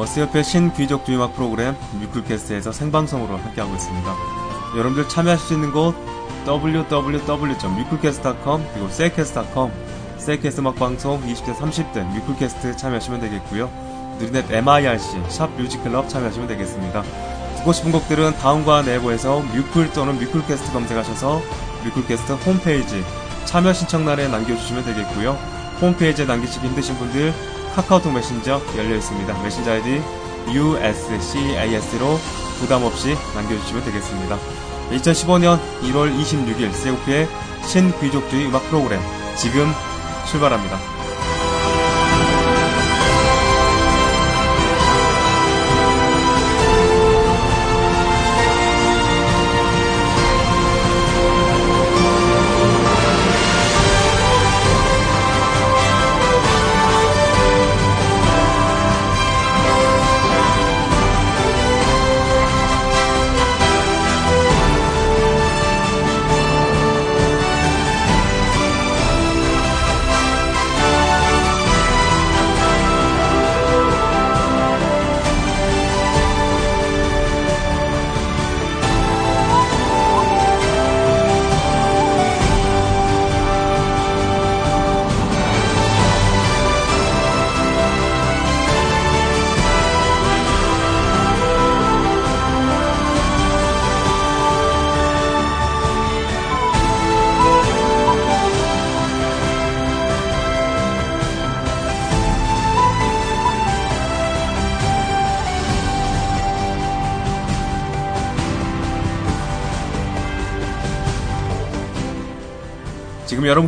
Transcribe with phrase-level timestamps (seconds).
[0.00, 4.16] 어, 스옆의 신귀족주의 음악 프로그램 뮤클캐스트에서 생방송으로 함께하고 있습니다.
[4.74, 5.94] 여러분들 참여하실 수 있는 곳
[6.46, 9.70] www.뮤클캐스트.com 그리고 세이캐스트.com
[10.16, 13.70] 세이캐스트 음악방송 20대 30대 뮤클캐스트 참여하시면 되겠고요.
[14.18, 17.02] 누리넷 MIRC 샵 뮤직클럽 참여하시면 되겠습니다.
[17.58, 21.42] 듣고 싶은 곡들은 다음과 네이버에서 뮤클 또는 뮤클캐스트 검색하셔서
[21.84, 23.04] 뮤클캐스트 홈페이지
[23.44, 25.32] 참여 신청란에 남겨주시면 되겠고요.
[25.82, 29.42] 홈페이지에 남기시기 힘드신 분들 카카오톡 메신저 열려 있습니다.
[29.42, 30.02] 메신저 아이디
[30.52, 32.18] USCAS로
[32.58, 34.38] 부담 없이 남겨주시면 되겠습니다.
[34.90, 37.28] 2015년 1월 26일 세우프의
[37.64, 39.00] 신귀족주의 음악 프로그램
[39.36, 39.70] 지금
[40.28, 40.99] 출발합니다.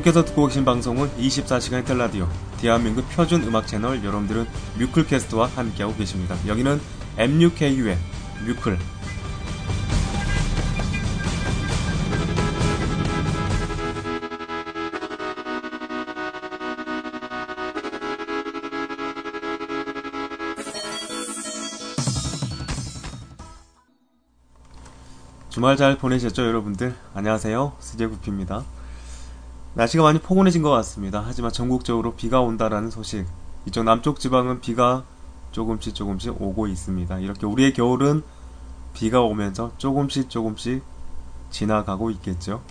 [0.02, 2.28] 여러분께서 듣고 계신 방송은 24시간 텔라디오
[2.60, 4.46] 대한민국 표준 음악 채널 여러분들은
[4.78, 6.36] 뮤클캐스트와 함께하고 계십니다.
[6.46, 6.80] 여기는
[7.16, 7.96] MUKU의
[8.46, 8.78] 뮤클
[25.48, 26.94] 주말 잘 보내셨죠 여러분들?
[27.14, 28.64] 안녕하세요 스제구피입니다.
[29.74, 31.22] 날씨가 많이 포근해진 것 같습니다.
[31.24, 33.26] 하지만 전국적으로 비가 온다라는 소식.
[33.64, 35.04] 이쪽 남쪽 지방은 비가
[35.52, 37.18] 조금씩 조금씩 오고 있습니다.
[37.20, 38.22] 이렇게 우리의 겨울은
[38.92, 40.82] 비가 오면서 조금씩 조금씩
[41.50, 42.62] 지나가고 있겠죠.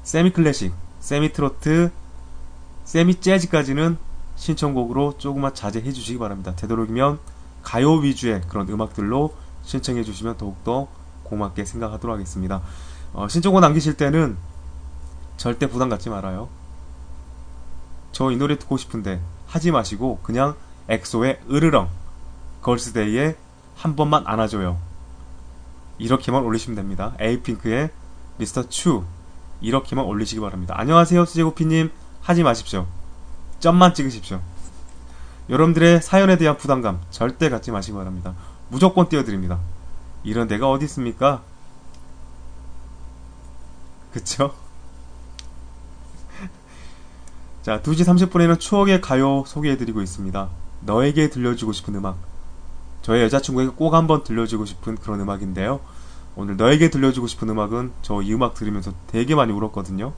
[0.03, 1.91] 세미 클래식, 세미 트로트,
[2.85, 3.99] 세미 재즈까지는
[4.37, 6.55] 신청곡으로 조금만 자제해 주시기 바랍니다.
[6.57, 7.19] 되도록이면
[7.63, 10.89] 가요 위주의 그런 음악들로 신청해 주시면 더욱더
[11.25, 12.63] 고맙게 생각하도록 하겠습니다.
[13.13, 14.37] 어, 신청곡 남기실 때는
[15.37, 16.49] 절대 부담 갖지 말아요.
[18.13, 20.55] 저 이 노래 듣고 싶은데 하지 마시고 그냥
[20.89, 21.89] 엑소의 으르렁,
[22.63, 23.37] 걸스데이의
[23.77, 24.79] 한 번만 안아줘요.
[25.99, 27.15] 이렇게만 올리시면 됩니다.
[27.21, 27.91] 에이핑크의
[28.39, 29.05] 미스터 추
[29.61, 30.75] 이렇게만 올리시기 바랍니다.
[30.77, 31.91] 안녕하세요 수제고피님
[32.21, 32.87] 하지 마십시오.
[33.61, 34.41] 점만 찍으십시오.
[35.49, 38.35] 여러분들의 사연에 대한 부담감 절대 갖지 마시기 바랍니다.
[38.69, 39.59] 무조건 띄워드립니다.
[40.23, 41.43] 이런 데가 어디 있습니까?
[44.13, 44.55] 그쵸?
[47.63, 50.49] 자, 2시 30분에는 추억의 가요 소개해드리고 있습니다.
[50.83, 52.17] 너에게 들려주고 싶은 음악.
[53.03, 55.81] 저의 여자친구에게 꼭 한번 들려주고 싶은 그런 음악인데요.
[56.37, 60.13] 오늘 너에게 들려주고 싶은 음악은 저 이 음악 들으면서 되게 많이 울었거든요.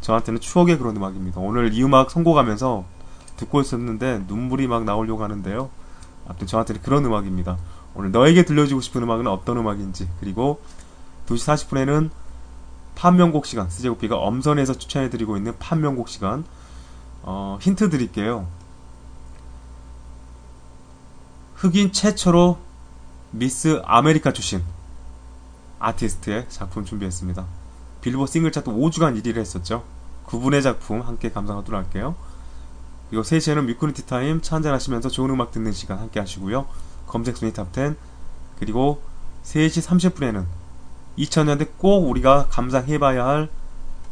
[0.00, 1.40] 저한테는 추억의 그런 음악입니다.
[1.40, 2.84] 오늘 이 음악 선곡하면서
[3.36, 5.70] 듣고 있었는데 눈물이 막 나오려고 하는데요.
[6.26, 7.56] 아무튼 저한테는 그런 음악입니다.
[7.94, 10.60] 오늘 너에게 들려주고 싶은 음악은 어떤 음악인지 그리고
[11.26, 12.10] 2시 40분에는
[12.96, 16.44] 판명곡 시간 CJ 구피가 엄선해서 추천해드리고 있는 판명곡 시간
[17.22, 18.46] 어, 힌트 드릴게요.
[21.56, 22.58] 흑인 최초로
[23.30, 24.62] 미스 아메리카 출신
[25.84, 27.44] 아티스트의 작품 준비했습니다.
[28.00, 29.84] 빌보드 싱글 차트 5주간 1위를 했었죠.
[30.26, 32.14] 그분의 작품 함께 감상하도록 할게요.
[33.08, 36.66] 그리고 3시에는 뮤클 티타임 차 한잔 하시면서 좋은 음악 듣는 시간 함께 하시고요.
[37.06, 37.96] 검색 순위 탑10
[38.58, 39.02] 그리고
[39.44, 40.44] 3시 30분에는
[41.18, 43.48] 2000년대 꼭 우리가 감상해봐야 할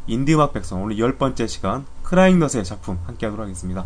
[0.07, 3.85] 인디음악 백선 오늘 열 번째 시간 크라잉넛의 작품 함께 하도록 하겠습니다.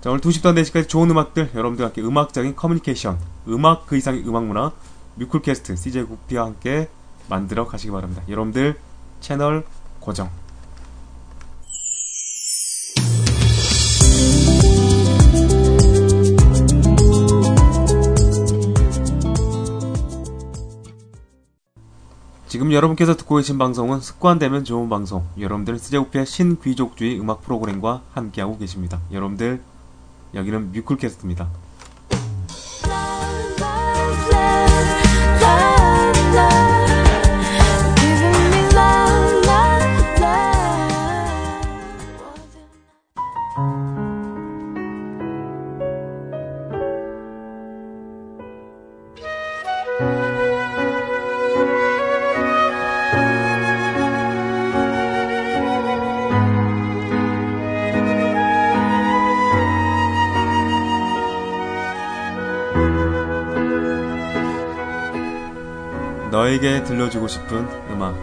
[0.00, 3.18] 자 오늘 2시부터 4시까지 좋은 음악들 여러분들과 함께 음악적인 커뮤니케이션
[3.48, 4.72] 음악 그 이상의 음악문화
[5.16, 6.88] 뮤클캐스트 CJ 구피와 함께
[7.28, 8.22] 만들어 가시기 바랍니다.
[8.28, 8.78] 여러분들
[9.20, 9.64] 채널
[10.00, 10.30] 고정
[22.54, 29.00] 지금 여러분께서 듣고 계신 방송은 습관되면 좋은 방송 여러분들 스제우피의 신귀족주의 음악 프로그램과 함께하고 계십니다.
[29.10, 29.60] 여러분들
[30.34, 31.48] 여기는 뮤클캐스트입니다.
[66.44, 68.14] 너에게 들려주고 싶은 음악.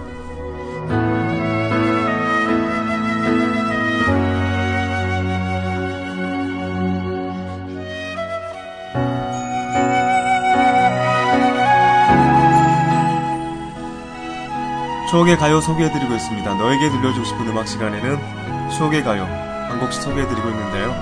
[15.10, 16.54] 추억의 가요 소개해드리고 있습니다.
[16.54, 20.94] 너에게 들려주고 싶은 음악 시간에는 추억의 가요 한 곡씩 소개해드리고 있는데요.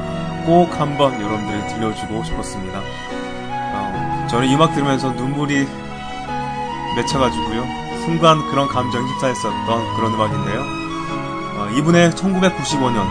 [0.45, 2.79] 꼭 한번 여러분들이 들려주고 싶었습니다.
[2.79, 5.67] 어, 저는 이 음악 들으면서 눈물이
[6.95, 7.65] 맺혀가지고요.
[8.05, 10.61] 순간 그런 감정이 휩싸였었던 그런 음악인데요.
[11.59, 13.05] 어, 이분의 1995년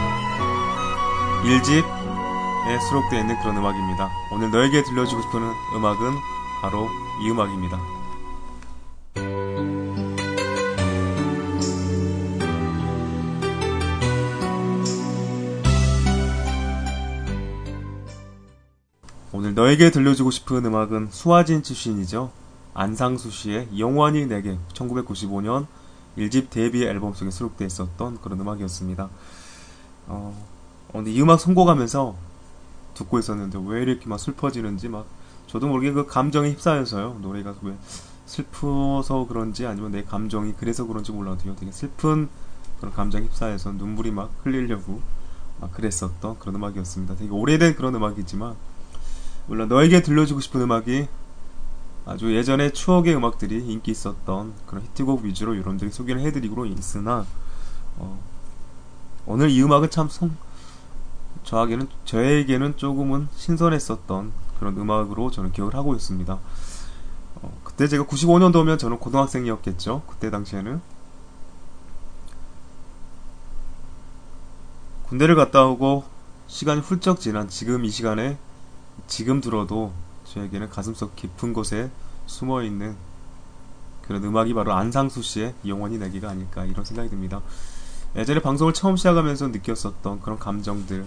[1.45, 4.11] 1집에 수록되어 있는 그런 음악입니다.
[4.33, 5.41] 오늘 너에게 들려주고 싶은
[5.77, 6.15] 음악은
[6.61, 6.89] 바로
[7.23, 7.79] 이 음악입니다.
[19.33, 22.33] 오늘 너에게 들려주고 싶은 음악은 수아진 출신이죠.
[22.79, 25.67] 안상수 씨의 영원히 내게 1995년
[26.17, 29.09] 1집 데뷔 앨범 속에 수록되어 있었던 그런 음악이었습니다.
[30.07, 30.47] 어,
[30.93, 32.17] 근데 이 음악 선곡하면서
[32.95, 35.07] 듣고 있었는데 왜 이렇게 막 슬퍼지는지 막
[35.49, 37.19] 저도 모르게 그 감정에 휩싸여서요.
[37.21, 37.75] 노래가 왜
[38.27, 41.57] 슬퍼서 그런지 아니면 내 감정이 그래서 그런지 몰라도요.
[41.57, 42.29] 되게 슬픈
[42.79, 45.01] 그런 감정에 휩싸여서 눈물이 막 흘리려고
[45.61, 47.17] 막 그랬었던 그런 음악이었습니다.
[47.17, 48.55] 되게 오래된 그런 음악이지만
[49.49, 51.09] 물론 너에게 들려주고 싶은 음악이
[52.09, 57.27] 아주 예전에 추억의 음악들이 인기 있었던 그런 히트곡 위주로 여러분들이 소개를 해드리고 있으나
[57.99, 58.19] 어,
[59.27, 60.35] 오늘 이 음악은 참 성,
[61.45, 66.39] 저에게는 저에게는 조금은 신선했었던 그런 음악으로 저는 기억을 하고 있습니다.
[67.43, 70.03] 어, 그때 제가 95년도면 저는 고등학생이었겠죠.
[70.07, 70.81] 그때 당시에는
[75.11, 76.05] 군대를 갔다 오고
[76.47, 78.39] 시간이 훌쩍 지난 지금 이 시간에
[79.07, 79.93] 지금 들어도
[80.33, 81.91] 저에게는 가슴속 깊은 곳에
[82.27, 82.97] 숨어 있는
[84.03, 87.43] 그런 음악이 바로 안상수 씨의 영원히 내기가 아닐까 이런 생각이 듭니다.
[88.17, 91.07] 예전에 방송을 처음 시작하면서 느꼈었던 그런 감정들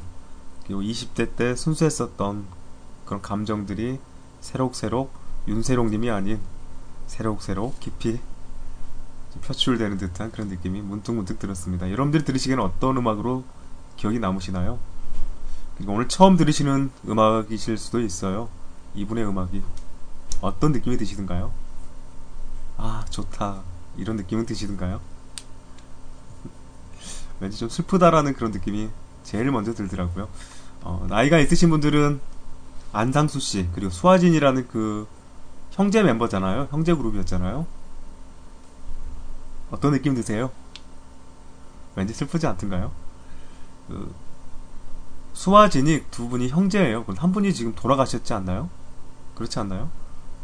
[0.66, 2.46] 그리고 20대 때 순수했었던
[3.06, 4.00] 그런 감정들이
[4.40, 5.12] 새록새록
[5.48, 6.40] 윤세롱님이 아닌
[7.08, 8.20] 새록새록 깊이
[9.44, 11.90] 표출되는 듯한 그런 느낌이 문득문득 들었습니다.
[11.90, 13.44] 여러분들이 들으시기에는 어떤 음악으로
[13.98, 14.78] 기억이 남으시나요?
[15.78, 18.50] 그리고 오늘 처음 들으시는 음악이실 수도 있어요.
[18.96, 19.64] 이분의 음악이
[20.42, 21.52] 어떤 느낌이 드시던가요?
[22.78, 23.62] 아 좋다
[23.98, 25.00] 이런 느낌은 드시던가요?
[27.40, 28.90] 왠지 좀 슬프다라는 그런 느낌이
[29.24, 30.30] 제일 먼저 들더라고요.
[30.82, 32.20] 어, 나이가 있으신 분들은
[32.94, 35.08] 안상수 씨 그리고 수아진이라는 그
[35.72, 36.68] 형제 멤버잖아요.
[36.72, 37.66] 형제 그룹이었잖아요.
[39.72, 40.52] 어떤 느낌 드세요?
[41.96, 42.92] 왠지 슬프지 않던가요?
[43.88, 44.14] 그,
[45.34, 47.06] 수와 진익 두 분이 형제예요.
[47.18, 48.70] 한 분이 지금 돌아가셨지 않나요?
[49.42, 49.90] 그렇지 않나요?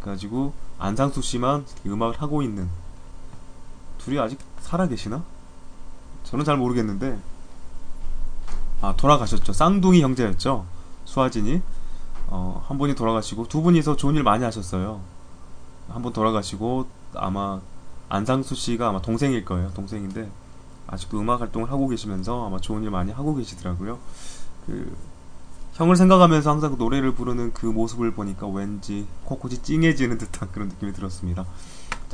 [0.01, 2.67] 그래가지고 안상수 씨만 음악을 하고 있는
[3.99, 5.23] 둘이 아직 살아 계시나?
[6.23, 7.19] 저는 잘 모르겠는데
[8.81, 9.53] 아 돌아가셨죠.
[9.53, 10.65] 쌍둥이 형제였죠.
[11.05, 11.61] 수아진이
[12.27, 15.01] 어, 한 분이 돌아가시고 두 분이서 좋은 일 많이 하셨어요.
[15.89, 16.85] 한 분 돌아가시고
[17.15, 17.61] 아마
[18.09, 19.71] 안상수 씨가 아마 동생일 거예요.
[19.73, 20.29] 동생인데
[20.87, 23.97] 아직도 음악 활동을 하고 계시면서 아마 좋은 일 많이 하고 계시더라고요.
[24.65, 24.95] 그
[25.77, 30.91] 형을 생각하면서 항상 그 노래를 부르는 그 모습을 보니까 왠지 코코지 찡해지는 듯한 그런 느낌이
[30.91, 31.45] 들었습니다.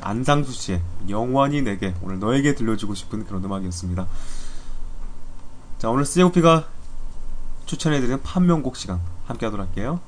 [0.02, 4.06] 안상수 씨의 영원히 내게 오늘 너에게 들려주고 싶은 그런 음악이었습니다.
[5.78, 6.68] 자 오늘 COP가
[7.66, 10.02] 추천해드리는 판명곡 시간 함께 하도록 할게요.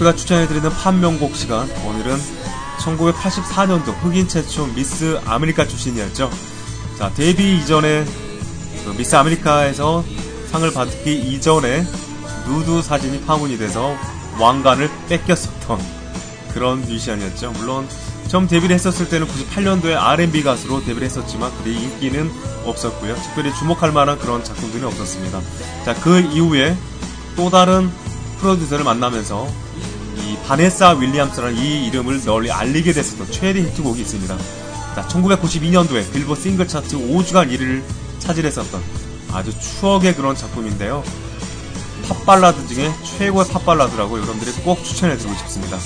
[0.00, 2.18] CJ 구피가 추천해드리는 판명곡 시간 오늘은
[2.78, 6.30] 1984년도 흑인 최초 미스 아메리카 출신이었죠.
[6.98, 8.04] 자 데뷔 이전에
[8.84, 10.04] 그 미스 아메리카에서
[10.50, 11.84] 상을 받기 이전에
[12.46, 13.94] 누드 사진이 파문이 돼서
[14.38, 15.78] 왕관을 뺏겼었던
[16.52, 17.52] 그런 뮤지션이었죠.
[17.52, 17.86] 물론
[18.28, 22.30] 처음 데뷔를 했었을 때는 98년도에 R&B 가수로 데뷔를 했었지만 그리 인기는
[22.64, 23.14] 없었고요.
[23.16, 25.40] 특별히 주목할 만한 그런 작품들이 없었습니다.
[25.84, 26.76] 자, 그 이후에
[27.36, 27.90] 또 다른
[28.40, 29.69] 프로듀서를 만나면서 이
[30.50, 34.36] 바네사 윌리엄스라는 이 이름을 널리 알리게 됐었던 최대 히트곡이 있습니다.
[34.96, 37.84] 자, 1992년도에 빌보드 싱글 차트 5주간 1위를
[38.18, 38.82] 차지했었던
[39.30, 41.04] 아주 추억의 그런 작품인데요.
[42.08, 45.78] 팝발라드 중에 최고의 팝발라드라고 여러분들이 꼭 추천해드리고 싶습니다.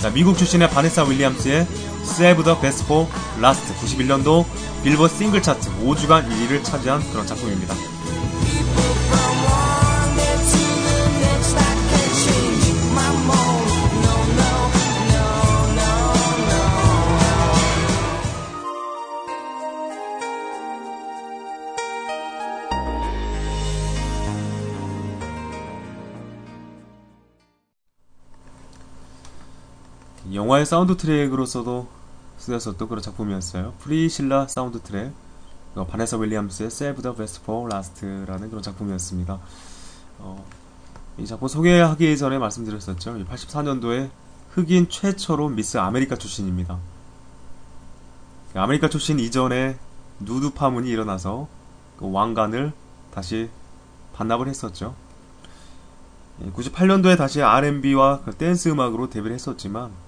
[0.00, 1.68] 자, 미국 출신의 바네사 윌리엄스의
[2.02, 3.06] Save the Best for
[3.38, 4.44] Last 91년도
[4.82, 7.72] 빌보 싱글 차트 5주간 1위를 차지한 그런 작품입니다.
[30.58, 31.88] 영화의 사운드 트랙으로서도
[32.38, 33.74] 쓰였었던 그런 작품이었어요.
[33.78, 35.12] 프리실라 사운드 트랙,
[35.74, 39.38] 바네사 윌리엄스의 Save the Best for Last라는 그런 작품이었습니다.
[40.18, 40.44] 어,
[41.18, 43.24] 이 작품 소개하기 전에 말씀드렸었죠.
[43.24, 44.10] 84년도에
[44.50, 46.78] 흑인 최초로 미스 아메리카 출신입니다.
[48.54, 49.78] 아메리카 출신 이전에
[50.20, 51.48] 누드 파문이 일어나서
[51.98, 52.72] 그 왕관을
[53.14, 53.48] 다시
[54.14, 54.94] 반납을 했었죠.
[56.42, 60.07] 98년도에 다시 R&B와 그 댄스 음악으로 데뷔를 했었지만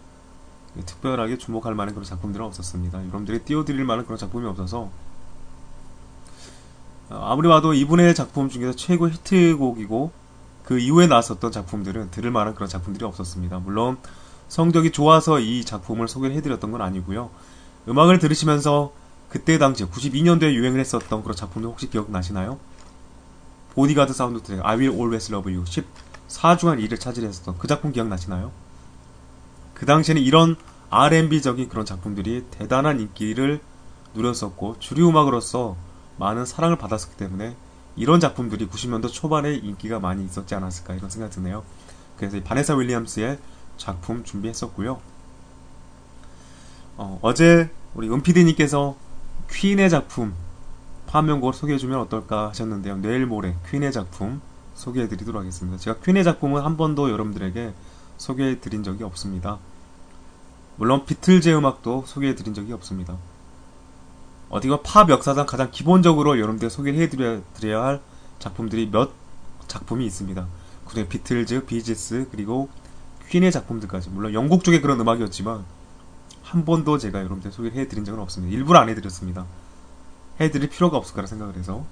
[0.86, 2.98] 특별하게 주목할 만한 그런 작품들은 없었습니다.
[3.00, 4.90] 여러분들이 띄워드릴 만한 그런 작품이 없어서
[7.10, 10.12] 어, 아무리 봐도 이분의 작품 중에서 최고 히트곡이고
[10.64, 13.58] 그 이후에 나왔었던 작품들은 들을 만한 그런 작품들이 없었습니다.
[13.58, 13.98] 물론
[14.48, 17.30] 성적이 좋아서 이 작품을 소개를 해드렸던 건 아니고요.
[17.88, 18.92] 음악을 들으시면서
[19.28, 22.58] 그때 당시에 92년도에 유행을 했었던 그런 작품들 혹시 기억나시나요?
[23.74, 28.50] 보디가드 사운드 트랙 I Will Always Love You 14주간 1위를 차지했었던 그 작품 기억나시나요?
[29.80, 30.56] 그 당시에는 이런
[30.90, 33.60] R&B적인 그런 작품들이 대단한 인기를
[34.12, 35.74] 누렸었고 주류 음악으로서
[36.18, 37.56] 많은 사랑을 받았었기 때문에
[37.96, 41.64] 이런 작품들이 90년도 초반에 인기가 많이 있었지 않았을까 이런 생각이 드네요.
[42.18, 43.38] 그래서 이 바네사 윌리엄스의
[43.78, 45.00] 작품 준비했었고요.
[46.98, 48.96] 어, 제 우리 은피디님께서
[49.50, 50.34] 퀸의 작품
[51.06, 52.98] 화면곡을 소개해주면 어떨까 하셨는데요.
[52.98, 54.42] 내일 모레 퀸의 작품
[54.74, 55.78] 소개해드리도록 하겠습니다.
[55.78, 57.72] 제가 퀸의 작품은 한 번도 여러분들에게
[58.18, 59.58] 소개해드린 적이 없습니다.
[60.80, 63.18] 물론 비틀즈 음악도 소개해드린 적이 없습니다.
[64.48, 68.00] 어디가 팝 역사상 가장 기본적으로 여러분들 소개를 해드려야 할
[68.38, 69.10] 작품들이 몇
[69.68, 70.46] 작품이 있습니다.
[70.86, 72.70] 그중에 비틀즈, 비지스, 그리고
[73.28, 74.08] 퀸의 작품들까지.
[74.08, 75.66] 물론 영국 쪽의 그런 음악이었지만
[76.42, 78.56] 한 번도 제가 여러분들 소개를 해드린 적은 없습니다.
[78.56, 79.44] 일부러 안 해드렸습니다.
[80.40, 81.84] 해드릴 필요가 없을 거라 생각을 해서.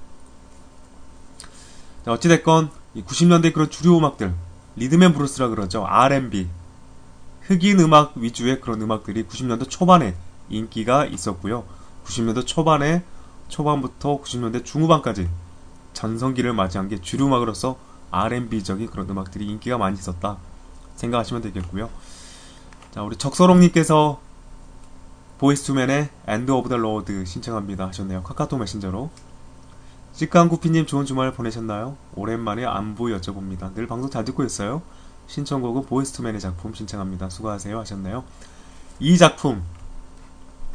[2.07, 4.33] 자, 어찌됐건 90년대 그런 주류 음악들
[4.77, 5.85] 리드맨 브루스라 그러죠.
[5.87, 6.49] R&B
[7.49, 10.15] 흑인 음악 위주의 그런 음악들이 90년대 초반에
[10.51, 11.65] 인기가 있었고요.
[12.05, 13.03] 90년대 초반에
[13.49, 15.31] 초반부터 90년대 중후반까지
[15.95, 17.79] 전성기를 맞이한 게 주류 음악으로서
[18.11, 20.37] R&B적인 그런 음악들이 인기가 많이 있었다
[20.97, 21.89] 생각하시면 되겠고요.
[22.91, 24.21] 자, 우리 적서롱님께서
[25.39, 28.25] 보이스투맨의 End of the Road 신청합니다 하셨네요.
[28.25, 29.09] 카카오톡 메신저로.
[30.13, 31.97] 찌깡구피님 좋은 주말 보내셨나요?
[32.15, 33.73] 오랜만에 안부 여쭤봅니다.
[33.75, 34.83] 늘 방송 잘 듣고 있어요.
[35.29, 37.31] 신청곡은 보이스투맨의 작품 신청합니다.
[37.31, 38.25] 수고하세요 하셨네요.
[38.99, 39.63] 이 작품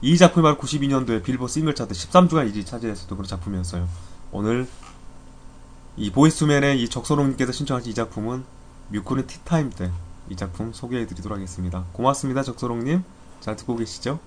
[0.02, 3.88] 이 작품이 바로 92년도에 빌보드 싱글 차트 13주간 1위 차지했었던 그런 작품이었어요.
[4.32, 4.68] 오늘
[5.98, 8.46] 이 보이스투맨의 이 적소롱님께서 신청하신 이 작품은
[8.90, 9.92] 뮤쿠는 티타임 때
[10.30, 11.86] 이 작품 소개해드리도록 하겠습니다.
[11.92, 13.04] 고맙습니다 적소롱님.
[13.42, 14.20] 잘 듣고 계시죠?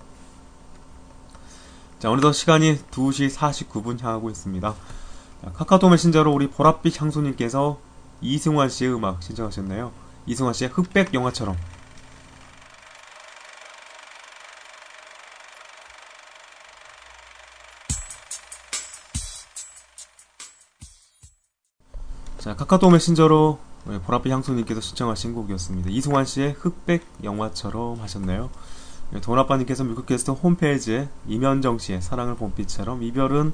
[1.99, 4.75] 자 어느덧 시간이 2시 49분 향하고 있습니다.
[5.43, 7.79] 자, 카카오톡 메신저로 우리 보랏빛 향수님께서
[8.21, 9.91] 이승환 씨의 음악 신청하셨네요.
[10.27, 11.57] 이승환 씨의 흑백 영화처럼
[22.39, 23.59] 자, 카카오톡 메신저로
[24.07, 25.91] 보랏빛 향수님께서 신청하신 곡이었습니다.
[25.91, 28.51] 이승환 씨의 흑백 영화처럼 하셨네요.
[29.21, 33.53] 돈아빠님께서 뮤크캐스트 홈페이지에 이면정 씨의 사랑을 봄빛처럼 이별은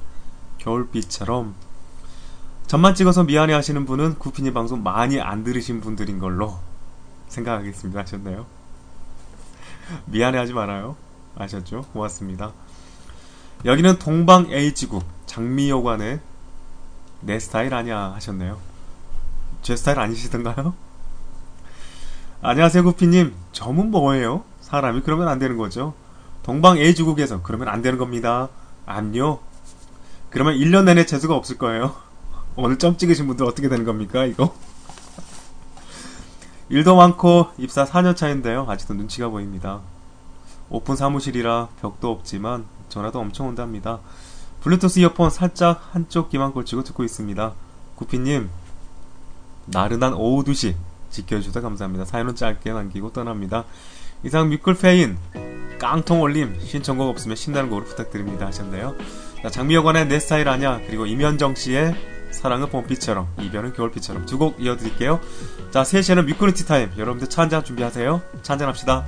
[0.59, 1.55] 겨울빛처럼
[2.73, 6.57] 전만 찍어서 미안해 하시는 분은 구피님 방송 많이 안 들으신 분들인 걸로
[7.27, 8.47] 생각하겠습니다 하셨네요.
[10.05, 10.95] 미안해 하지 말아요.
[11.35, 11.83] 아셨죠?
[11.93, 12.51] 고맙습니다.
[13.63, 16.19] 여기는 동방 H국 장미여관의
[17.21, 18.57] 내 스타일 아니야 하셨네요.
[19.61, 20.73] 제 스타일 아니시던가요?
[22.41, 23.35] 안녕하세요 구피님.
[23.51, 24.45] 점은 뭐예요?
[24.61, 25.93] 사람이 그러면 안 되는 거죠.
[26.41, 28.49] 동방예의지국에서 그러면 안 되는 겁니다.
[28.87, 29.41] 암요?
[30.31, 32.11] 그러면 1년 내내 재수가 없을 거예요.
[32.55, 34.53] 오늘 점 찍으신 분들 어떻게 되는 겁니까, 이거?
[36.69, 38.65] 일도 많고 입사 4년 차인데요.
[38.69, 39.81] 아직도 눈치가 보입니다.
[40.69, 43.99] 오픈 사무실이라 벽도 없지만 전화도 엄청 온답니다.
[44.61, 47.53] 블루투스 이어폰 살짝 한쪽 귀만 걸치고 듣고 있습니다.
[47.95, 48.49] 구피님,
[49.65, 50.75] 나른한 오후 2시
[51.09, 52.05] 지켜주셔서 감사합니다.
[52.05, 53.65] 사연은 짧게 남기고 떠납니다.
[54.23, 55.17] 이상 뮤클폐인
[55.79, 58.95] 깡통 올림 신청곡 없으면 신나는 곡으로 부탁드립니다 하셨네요.
[59.41, 65.19] 자, 장미여관의 내 스타일 아냐 그리고 임현정 씨의 사랑은 봄비처럼 이별은 겨울비처럼 두 곡 이어드릴게요.
[65.71, 68.21] 자 3시에는 뮤클 티타임 여러분들 차 한잔 준비하세요.
[68.41, 69.05] 차 한잔 합시다.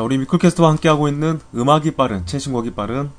[0.00, 3.10] 자, 우리 뮤클캐스트와 함께하고 있는 음악이 빠른, 최신곡이 빠른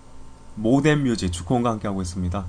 [0.55, 2.43] 모덴 뮤직 쥬크온과 함께하고 있습니다.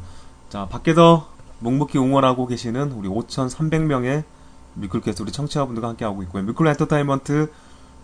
[0.49, 4.25] 자, 밖에서 묵묵히 응원하고 계시는 우리 5,300명의
[4.73, 6.45] 뮤클캐스트 우리 청취자분들과 함께하고 있고요.
[6.45, 7.53] 뮤클 엔터테인먼트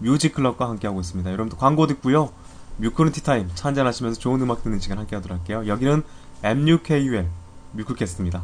[0.01, 1.33] 뮤직클럽과 함께하고 있습니다.
[1.33, 2.29] 여러분들 광고 듣고요.
[2.77, 5.67] 뮤클은 티타임 차 한잔 하시면서 좋은 음악 듣는 시간 함께하도록 할게요.
[5.67, 6.03] 여기는
[6.43, 7.27] MUKUL
[7.73, 8.43] 뮤클캐스트입니다.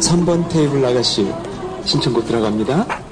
[0.00, 1.32] 3번 테이블 아가씨
[1.84, 3.03] 신청곡 들어갑니다.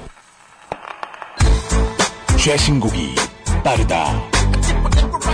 [2.42, 3.14] 최신곡이
[3.64, 4.12] 빠르다.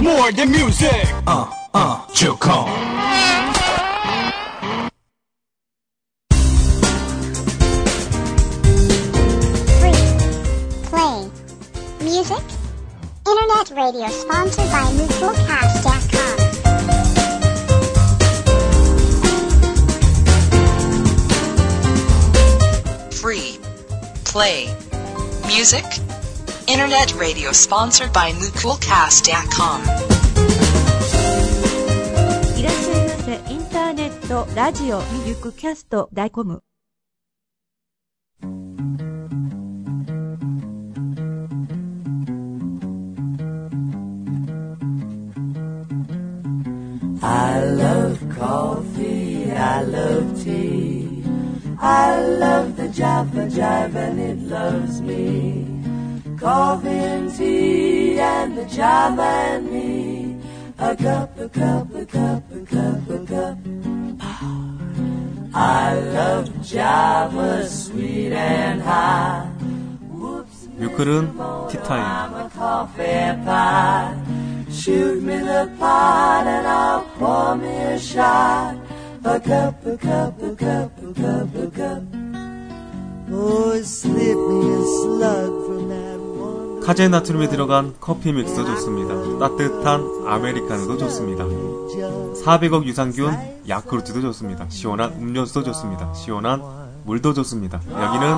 [0.00, 1.06] More than music.
[1.26, 2.66] Uh, uh, 주콩.
[9.80, 10.02] Free.
[10.90, 11.30] Play.
[12.00, 12.42] Music.
[13.26, 16.34] Internet radio sponsored by NeutralCast.com.
[23.24, 23.58] free,
[24.24, 24.66] play,
[25.46, 25.82] music,
[26.68, 29.82] internet radio sponsored by NucoolCast.com.
[32.58, 33.52] いらっしゃいませ。
[33.52, 36.62] インターネット、ラジオ、ミルクキャスト、ダイコム。
[47.22, 51.24] I love coffee, I love tea.
[51.80, 55.67] I love the Java Jive and it loves me.
[56.38, 60.36] Coffee and tea and the Java and me.
[60.78, 63.58] A cup, a cup, a cup, a cup, a cup.
[65.54, 69.46] I love Java sweet and high.
[70.10, 71.36] Whoops, 뮤클은
[71.70, 74.14] 티타임 I'm a coffee pie.
[74.70, 78.76] Shoot me the pot and I'll pour me a shot.
[79.24, 82.02] A cup, a cup, a cup, a cup, a cup.
[83.32, 85.67] Oh, slip me a slug from that one.
[86.89, 89.13] 카제 나트륨이 들어간 커피 믹스도 좋습니다.
[89.37, 91.45] 따뜻한 아메리카노도 좋습니다.
[91.45, 93.31] 400억 유산균
[93.69, 94.67] 야쿠르트도 좋습니다.
[94.69, 96.11] 시원한 음료수도 좋습니다.
[96.15, 96.63] 시원한
[97.03, 97.79] 물도 좋습니다.
[97.91, 98.35] 여기는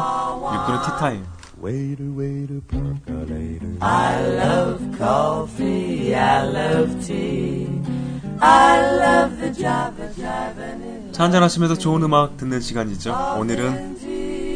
[0.51, 1.25] 뮤클은 티타임
[1.63, 3.77] Waiter, waiter, percolator.
[3.79, 7.69] I love coffee, I love tea.
[8.41, 13.37] I love the java jive 차 한잔 하시면서 좋은 음악 듣는 시간이죠.
[13.39, 13.90] 오늘은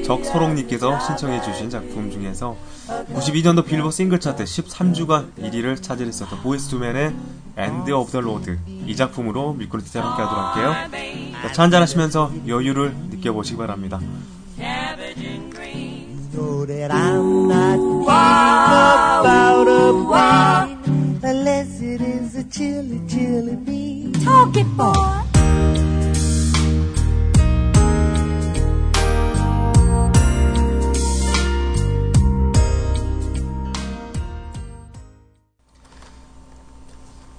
[0.05, 2.55] 적소롱님께서 신청해주신 작품 중에서
[3.13, 7.13] 92년도 빌보드 싱글 차트 13주간 1위를 차지했었던 보이스 투맨의
[7.57, 11.33] End of the Road 이 작품으로 밀크로 디자인 함께 하도록 할게요.
[11.41, 13.99] 자, 차 한잔하시면서 여유를 느껴보시기 바랍니다.
[16.35, 17.45] know that I'm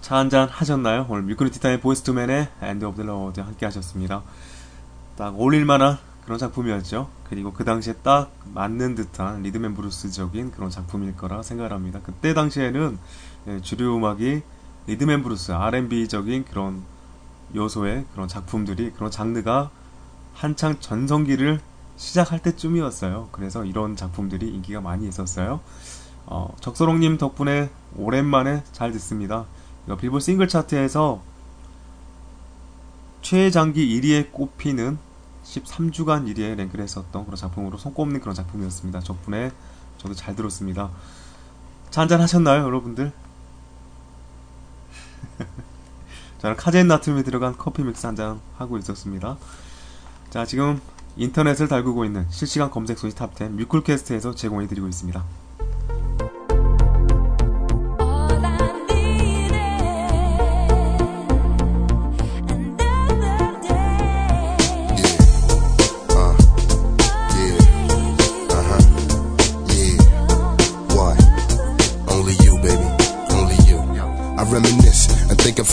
[0.07, 1.05] 차 한잔 하셨나요?
[1.09, 4.23] 오늘 뮤클 티타임 보이스 투맨의 End of the Road 함께 하셨습니다.
[5.17, 7.09] 딱 어울릴만한 그런 작품이었죠.
[7.25, 11.99] 그리고 그 당시에 딱 맞는 듯한 리듬앤 블루스적인 그런 작품일 거라 생각을 합니다.
[12.05, 12.99] 그때 당시에는
[13.49, 14.43] 예, 주류 음악이
[14.87, 16.85] 리듬앤 블루스, R&B적인 그런
[17.57, 19.71] 요소의 그런 작품들이 그런 장르가
[20.35, 21.59] 한창 전성기를
[21.97, 23.31] 시작할 때쯤이었어요.
[23.33, 25.59] 그래서 이런 작품들이 인기가 많이 있었어요.
[26.27, 29.47] 어, 적서롱님 덕분에 오랜만에 잘 듣습니다.
[29.87, 31.23] 이거 빌보드 싱글 차트에서
[33.23, 34.99] 최장기 1위에 꼽히는
[35.45, 39.01] 13주간 1위에 랭크를 했었던 그런 작품으로 손꼽는 그런 작품이었습니다.
[39.01, 39.53] 덕분에
[39.99, 40.91] 저도 잘 들었습니다.
[41.91, 43.13] 자, 한잔 하셨나요, 여러분들?
[46.39, 49.37] 저는 카제인 나트륨이 들어간 커피 믹스 한 잔 하고 있었습니다.
[50.31, 50.81] 자, 지금
[51.17, 55.25] 인터넷을 달구고 있는 실시간 검색 순위 탑10 뮤클캐스트에서 제공해드리고 있습니다.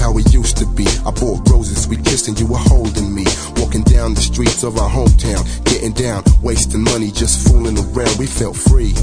[0.04, 0.86] How we used to be.
[1.06, 3.24] I bought roses, we kissed, and you were holding me.
[3.56, 8.20] Walking down the streets of our hometown, getting down, wasting money, just fooling around.
[8.20, 8.94] We felt free.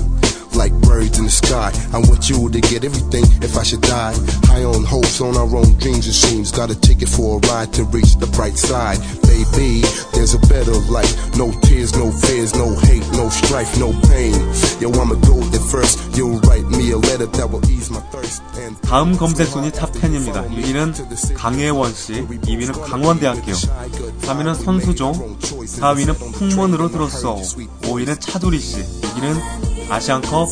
[0.54, 1.72] Like birds in the sky.
[1.92, 4.14] I want you to get everything if I should die.
[4.44, 6.50] High on hopes, on our own dreams and dreams.
[6.50, 8.98] Got a ticket for a ride to reach the bright side.
[9.22, 9.82] Baby,
[10.12, 11.12] there's a better life.
[11.36, 14.34] No tears, no fears, no hate, no strife, no pain.
[14.80, 15.98] Yo, I'ma go there first.
[16.16, 18.42] You'll write me a letter that will ease my thirst.
[18.58, 20.48] And 다음 검색 순위 탑 10입니다.
[20.50, 27.36] 1위는 강혜원 씨, 2위는 강원대학교, 3위는 손수종, 4위는 풍문으로 들었어,
[27.82, 30.48] 5위는 차두리 씨, 6위는 아시안컵,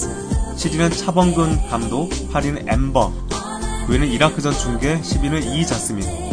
[0.56, 3.12] 7위는 차범근 감독, 8위는 엠버,
[3.86, 6.27] 9위는 이라크전 중계, 10위는 이자스민.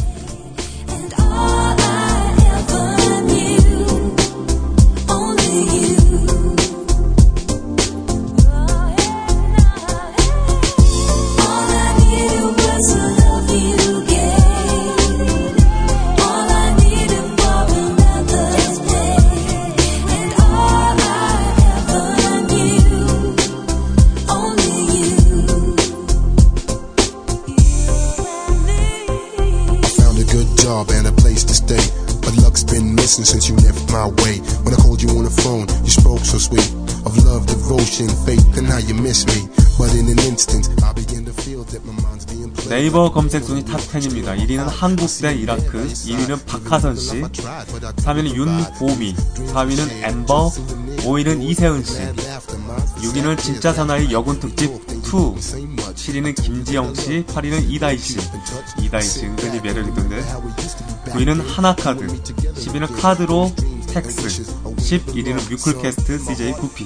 [42.67, 44.37] 네이버 검색 순위 탑 10입니다.
[44.37, 49.15] 1위는 한국 대 이라크, 2위는 박하선 씨, 3위는 윤보미,
[49.53, 50.51] 4위는 엠버,
[50.97, 54.71] 5위는 이세은 씨, 6위는 진짜 사나이 여군 특집 2,
[55.05, 58.17] 7위는 김지영 씨, 8위는 이다희 씨,
[58.81, 60.21] 이다희 씨 은근히 매력 있던데,
[61.05, 66.85] 9위는 하나카드, 10위는 카드로택스, 11위는 뮤클캐스트 CJ 구피.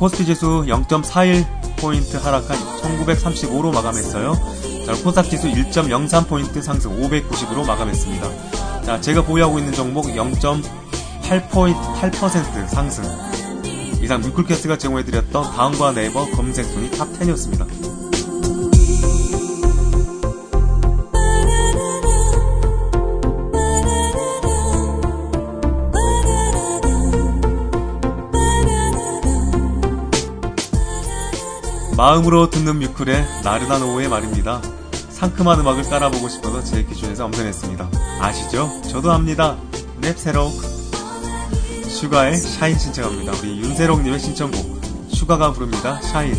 [0.00, 4.34] 코스피 지수 0.41포인트 하락한 1935로 마감했어요.
[4.86, 8.82] 자, 코스닥 지수 1.03포인트 상승 590으로 마감했습니다.
[8.82, 13.29] 자, 제가 보유하고 있는 종목 0.8포인트, 8% 상승.
[14.10, 17.64] 이상 뮤클캐스트가 제공해드렸던 다음과 네이버 검색 순위 탑10이었습니다.
[31.96, 34.60] 마음으로 듣는 뮤클의 나른한 오후의 말입니다.
[35.10, 37.88] 상큼한 음악을 따라보고 싶어서 제 기준에서 엄선했습니다.
[38.20, 38.82] 아시죠?
[38.88, 39.56] 저도 합니다.
[40.00, 40.79] 넵세록.
[41.90, 43.32] 슈가의 Shine 신청합니다.
[43.40, 44.80] 우리 윤세록님의 신청곡.
[45.08, 46.00] 슈가가 부릅니다.
[46.00, 46.34] Shine.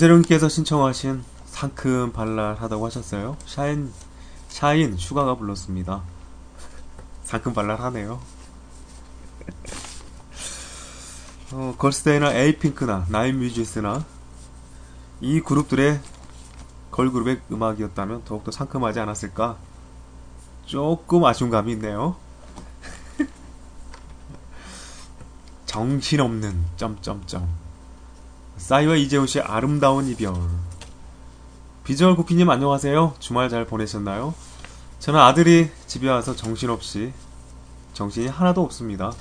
[0.00, 3.36] 윤세령님께서 신청하신 상큼 발랄하다고 하셨어요.
[3.44, 3.92] 샤인,
[4.48, 6.02] 샤인, 슈가가 불렀습니다.
[7.24, 8.18] 상큼 발랄하네요.
[11.52, 14.04] 어, 걸스데이나 에이핑크나 나인뮤지스나
[15.20, 16.00] 이 그룹들의
[16.92, 19.58] 걸그룹의 음악이었다면 더욱더 상큼하지 않았을까?
[20.64, 22.16] 조금 아쉬운 감이 있네요.
[25.66, 27.69] 정신없는 점점점
[28.60, 30.34] 싸이와 이재훈 씨의 아름다운 이별
[31.82, 33.14] 비주얼 구피님 안녕하세요.
[33.18, 34.34] 주말 잘 보내셨나요?
[35.00, 37.12] 저는 아들이 집에 와서 정신없이
[37.94, 39.12] 정신이 하나도 없습니다.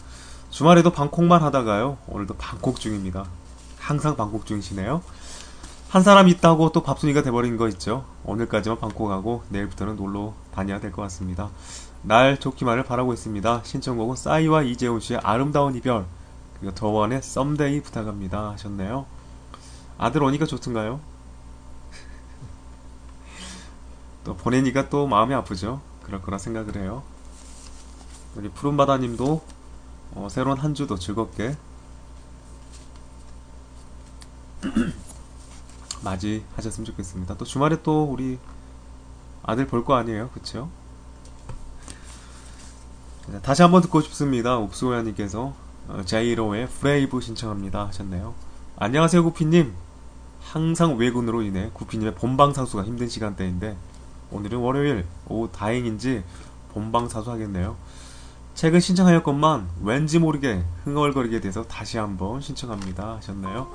[0.52, 1.98] 주말에도 방콕만 하다가요.
[2.08, 3.26] 오늘도 방콕 중입니다.
[3.80, 5.02] 항상 방콕 중이시네요.
[5.88, 8.06] 한 사람 있다고 또 밥순이가 돼버린 거 있죠.
[8.26, 11.50] 오늘까지만 방콕하고 내일부터는 놀러 다녀야 될 것 같습니다.
[12.04, 13.62] 날 좋기만을 바라고 있습니다.
[13.64, 16.06] 신청곡은 싸이와 이재훈 씨의 아름다운 이별
[16.60, 19.06] 그리고 더원의 썸데이 부탁합니다 하셨네요.
[20.00, 21.00] 아들 오니까 좋던가요?
[24.24, 25.82] 또 보내니까 또 마음이 아프죠.
[26.04, 27.04] 그럴 거라 생각을 해요.
[28.36, 29.44] 우리 푸른바다님도
[30.16, 31.56] 어, 새로운 한 주도 즐겁게
[36.04, 37.36] 맞이하셨으면 좋겠습니다.
[37.38, 38.40] 또 주말에 또 우리
[39.44, 40.70] 아들 볼 거 아니에요, 그쵸?
[43.32, 44.58] 자, 다시 한번 듣고 싶습니다.
[44.58, 45.54] 옥수호야님께서
[45.90, 48.34] 어, 제이로의 Brave 신청합니다 하셨네요.
[48.78, 49.89] 안녕하세요, 구피님.
[50.42, 53.78] 항상 외근으로 인해 구피님의 본방사수가 힘든 시간대인데
[54.32, 56.24] 오늘은 월요일 오후 다행인지
[56.74, 57.76] 본방사수 하겠네요.
[58.56, 63.72] 최근 신청하였건만 왠지 모르게 흥얼거리게 돼서 다시 한번 신청합니다 하셨나요?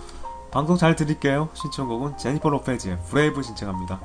[0.50, 1.48] 방송 잘 들을게요.
[1.54, 4.00] 신청곡은 제니퍼 로페즈의 Brave 신청합니다.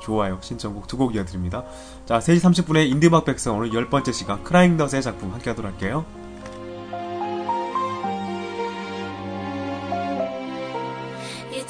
[0.00, 0.38] 좋아요.
[0.40, 1.64] 신청곡 두 곡 이어드립니다.
[2.06, 6.04] 자, 3시 30분에 인디음악 백성 오늘 열 번째 시간 크라잉넛의 작품 함께 하도록 할게요.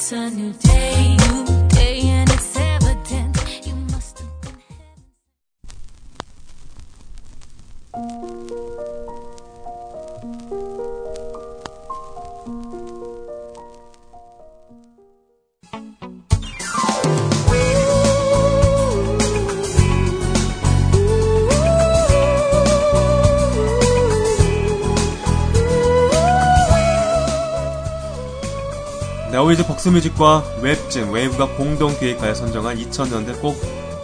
[0.02, 1.59] It's a new day,
[29.70, 33.56] 벅스뮤직과 웹진, 웨이브가 공동 기획하여 선정한 2000년대 꼭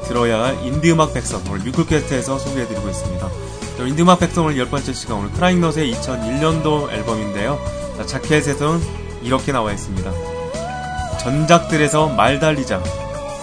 [0.05, 3.29] 들어야 할 인디음악 백선 오늘 뮤클캐스트에서 소개해드리고 있습니다.
[3.77, 7.59] 저 인디음악 백선 오늘 열 번째 시간 오늘 크라잉넛의 2001년도 앨범인데요.
[7.97, 8.81] 자, 자켓에서는
[9.23, 10.09] 이렇게 나와 있습니다.
[11.19, 12.81] 전작들에서 말 달리자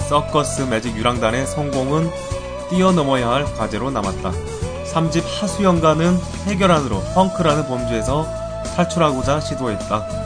[0.08, 2.10] 서커스 매직 유랑단의 성공은
[2.70, 4.32] 뛰어넘어야 할 과제로 남았다.
[4.94, 8.26] 3집 하수연가는 해결안으로 펑크라는 범주에서
[8.78, 10.23] 탈출하고자 시도했다.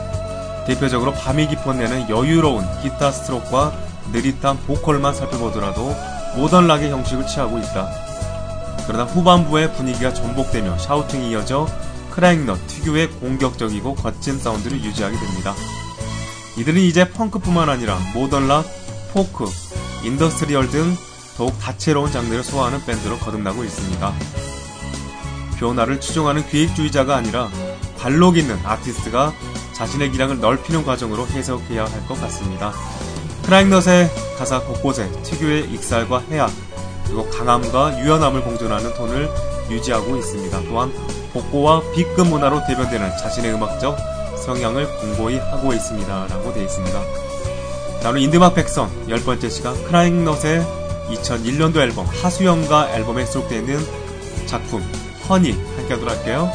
[0.68, 3.72] 대표적으로 밤이 깊었네는 여유로운 기타 스트로크와
[4.12, 5.96] 느릿한 보컬만 살펴보더라도
[6.36, 7.88] 모던 락의 형식을 취하고 있다.
[8.86, 11.66] 그러나 후반부의 분위기가 전복되며 shouting이 이어져
[12.10, 15.54] 크라잉넛 특유의 공격적이고 거친 사운드를 유지하게 됩니다.
[16.58, 18.66] 이들은 이제 펑크뿐만 아니라 모던 락,
[19.14, 19.46] 포크,
[20.04, 20.94] industrial 등
[21.38, 24.12] 더욱 다채로운 장르를 소화하는 밴드로 거듭나고 있습니다.
[25.58, 27.48] 변화를 추종하는 기획주의자가 아니라
[27.98, 29.32] 관록 있는 아티스트가
[29.78, 32.72] 자신의 기량을 넓히는 과정으로 해석해야 할 것 같습니다.
[33.44, 36.50] 크라잉넛의 가사 곳곳에 특유의 익살과 해악,
[37.04, 39.30] 그리고 강함과 유연함을 공존하는 톤을
[39.70, 40.60] 유지하고 있습니다.
[40.68, 40.92] 또한
[41.32, 43.96] 복고와 B급 문화로 대변되는 자신의 음악적
[44.44, 46.26] 성향을 공고히 하고 있습니다.
[46.28, 47.02] 라고 되어 있습니다.
[48.02, 50.66] 자, 오늘 인드막 백선 열 번째 시간 크라잉넛의
[51.10, 53.78] 2001년도 앨범 하수연가 앨범에 수록되어 있는
[54.46, 54.80] 작품
[55.28, 56.50] 허니 함께 하도록 할게요.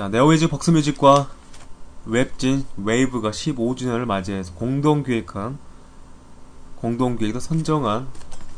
[0.00, 1.28] 자, 네오위즈 벅스뮤직과
[2.06, 5.58] 웹진 웨이브가 15주년을 맞이해서 공동 기획한
[6.76, 8.08] 공동 기획도 선정한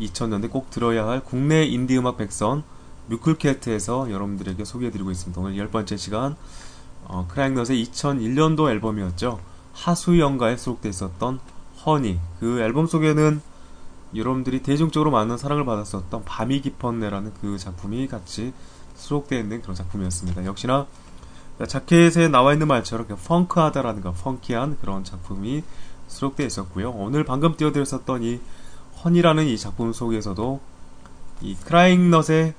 [0.01, 2.63] 2000년대 꼭 들어야 할 국내 인디 음악 백선
[3.09, 5.41] 뮤클캐스트에서 여러분들에게 소개해드리고 있습니다.
[5.41, 6.37] 오늘 열 번째 시간
[7.07, 9.41] 어, 크라잉넛의 2001년도 앨범이었죠.
[9.73, 11.41] 하수연가에 수록돼 있었던
[11.85, 13.43] 허니 그 앨범 속에는
[14.15, 18.53] 여러분들이 대중적으로 많은 사랑을 받았었던 밤이 깊었네라는 그 작품이 같이
[18.95, 20.45] 수록되어 있는 그런 작품이었습니다.
[20.45, 20.87] 역시나
[21.67, 25.63] 자켓에 나와 있는 말처럼 펑크하다라든가 펑키한 그런 작품이
[26.09, 26.91] 수록되어 있었고요.
[26.91, 28.41] 오늘 방금 띄워드렸었던 이
[29.05, 30.61] 헌이라는 이 작품 속에서도
[31.41, 32.55] 이 크라잉넛의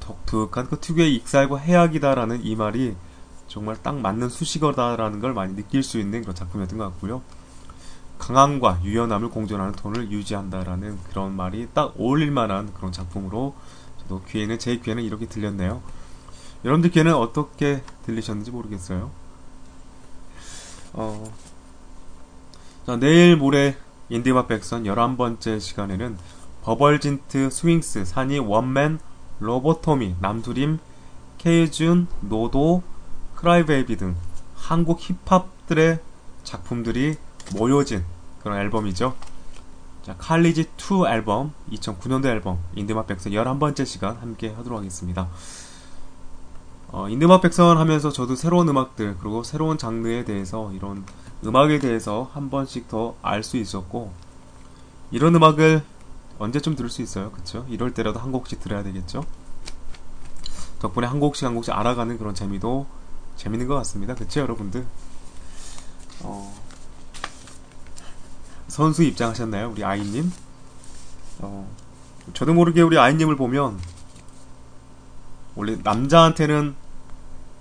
[0.00, 2.94] 독특한 그 특유의 익살과 해악이다라는 이 말이
[3.46, 7.22] 정말 딱 맞는 수식어다라는 걸 많이 느낄 수 있는 그런 작품이었던 것 같고요.
[8.18, 13.54] 강함과 유연함을 공존하는 톤을 유지한다라는 그런 말이 딱 어울릴 만한 그런 작품으로
[14.02, 15.80] 저도 귀에는 제 귀에는 이렇게 들렸네요.
[16.68, 19.10] 여러분들 귀에는 어떻게 들리셨는지 모르겠어요.
[20.92, 21.32] 어,
[22.86, 23.74] 자, 내일 모레
[24.10, 26.18] 인디음악 백선 11번째 시간에는
[26.62, 29.00] 버벌진트 스윙스 산이 원맨
[29.40, 30.78] 로보토미 남두림
[31.38, 32.82] 케이준 노도
[33.36, 34.14] 크라이베이비 등
[34.54, 36.00] 한국 힙합들의
[36.44, 37.16] 작품들이
[37.56, 38.04] 모여진
[38.42, 39.14] 그런 앨범이죠.
[40.02, 45.28] 자, 칼리지 2 앨범, 2009년도 앨범, 인드마 백선 11번째 시간 함께 하도록 하겠습니다.
[46.90, 51.04] 어, 인드마 백선 하면서 저도 새로운 음악들, 그리고 새로운 장르에 대해서, 이런
[51.44, 54.12] 음악에 대해서 한 번씩 더 알 수 있었고,
[55.10, 55.82] 이런 음악을
[56.38, 57.30] 언제쯤 들을 수 있어요.
[57.32, 57.66] 그쵸?
[57.68, 59.24] 이럴 때라도 한 곡씩 들어야 되겠죠?
[60.80, 62.86] 덕분에 한 곡씩 한 곡씩 알아가는 그런 재미도
[63.36, 64.14] 재밌는 것 같습니다.
[64.14, 64.86] 그쵸, 여러분들?
[66.22, 66.54] 어,
[68.68, 69.70] 선수 입장하셨나요?
[69.70, 70.32] 우리 아이님?
[71.40, 71.68] 어,
[72.34, 73.78] 저도 모르게 우리 아이님을 보면,
[75.58, 76.74] 원래 남자한테는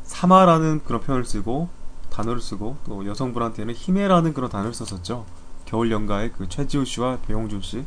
[0.04, 1.68] 사마라는 그런 표현을 쓰고,
[2.12, 5.26] 단어를 쓰고, 또 여성분한테는 힘에라는 그런 단어를 썼었죠.
[5.66, 7.84] 겨울 연가의 그 최지우 씨와 배용준 씨.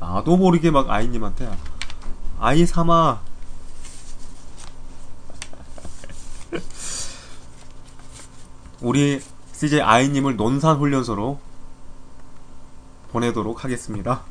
[0.00, 1.48] 나도 모르게 막 아이님한테,
[2.40, 3.20] 아이 사마,
[8.82, 11.38] 우리 CJ 아이님을 논산 훈련소로
[13.12, 14.22] 보내도록 하겠습니다.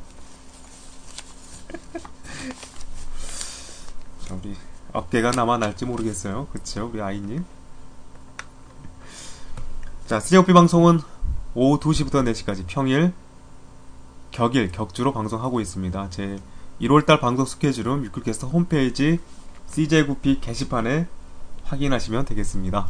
[4.28, 4.54] 자, 우리
[4.92, 6.48] 어깨가 남아날지 모르겠어요.
[6.52, 6.90] 그쵸?
[6.92, 7.44] 우리 아이님.
[10.06, 11.00] 자, CJOP 방송은
[11.54, 13.12] 오후 2시부터 4시까지 평일,
[14.30, 16.10] 격일, 격주로 방송하고 있습니다.
[16.10, 16.38] 제
[16.80, 19.18] 1월달 방송 스케줄은 뮤클캐스터 홈페이지
[19.70, 21.06] CJ9P 게시판에
[21.64, 22.88] 확인하시면 되겠습니다.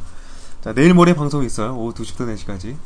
[0.61, 1.77] 자, 내일 모레 방송 있어요.
[1.77, 2.77] 오후 2시부터 4시까지.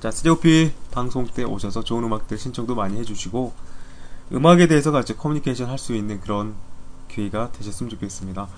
[0.00, 3.54] 자, CJOP 방송 때 오셔서 좋은 음악들 신청도 많이 해주시고,
[4.32, 6.54] 음악에 대해서 같이 커뮤니케이션 할 수 있는 그런
[7.12, 8.48] 기회가 되셨으면 좋겠습니다.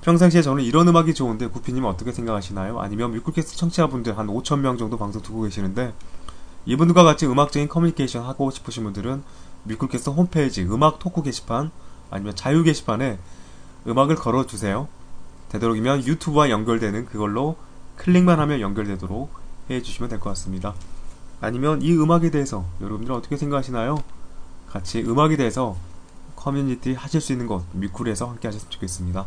[0.00, 2.80] 평상시에 저는 이런 음악이 좋은데, 구피님 어떻게 생각하시나요?
[2.80, 5.92] 아니면 뮤클캐스트 청취자분들 한 5천명 정도 방송 듣고 계시는데,
[6.66, 9.22] 이분들과 같이 음악적인 커뮤니케이션 하고 싶으신 분들은
[9.64, 11.70] 뮤클캐스트 홈페이지 음악 토크 게시판,
[12.10, 13.18] 아니면 자유 게시판에
[13.86, 14.88] 음악을 걸어주세요.
[15.50, 17.56] 되도록이면 유튜브와 연결되는 그걸로
[17.96, 19.30] 클릭만 하면 연결되도록
[19.70, 20.74] 해주시면 될 것 같습니다.
[21.40, 24.02] 아니면 이 음악에 대해서 여러분들 어떻게 생각하시나요?
[24.68, 25.76] 같이 음악에 대해서
[26.38, 29.26] 커뮤니티 하실 수 있는 곳 뮤쿨에서 함께 하셨으면 좋겠습니다.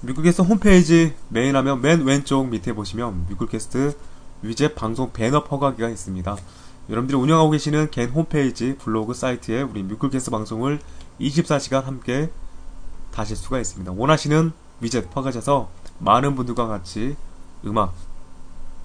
[0.00, 3.96] 뮤쿨캐스트 홈페이지 메인 하면 맨 왼쪽 밑에 보시면 뮤쿨캐스트
[4.42, 6.36] 위젯 방송 배너 퍼가기가 있습니다.
[6.90, 10.80] 여러분들이 운영하고 계시는 개인 홈페이지 블로그 사이트에 우리 뮤쿨캐스트 방송을
[11.20, 12.30] 24시간 함께
[13.12, 13.92] 다실 수가 있습니다.
[13.92, 17.16] 원하시는 위젯 퍼가셔서 많은 분들과 같이
[17.64, 17.94] 음악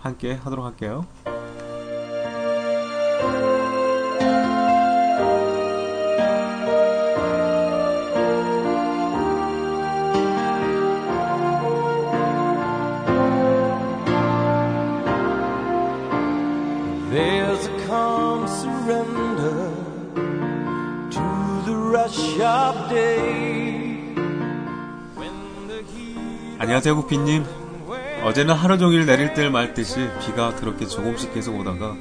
[0.00, 1.06] 함께 하도록 할게요.
[26.72, 27.44] 안녕하세요 구피님.
[28.24, 31.94] 어제는 하루 종일 내릴 듯 말 듯이 비가 그렇게 조금씩 계속 오다가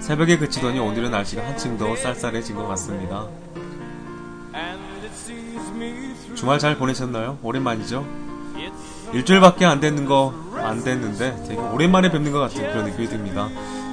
[0.00, 3.28] 새벽에 그치더니 오늘은 날씨가 한층 더 쌀쌀해진 것 같습니다.
[6.34, 7.38] 주말 잘 보내셨나요?
[7.40, 8.04] 오랜만이죠?
[9.12, 13.48] 일주일밖에 안 됐는 거 안 됐는데 되게 오랜만에 뵙는 것 같은 그런 느낌이 듭니다.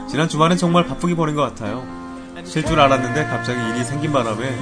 [0.10, 1.86] 지난 주말은 정말 바쁘게 보낸 것 같아요.
[2.44, 4.58] 쉴 줄 알았는데 갑자기 일이 생긴 바람에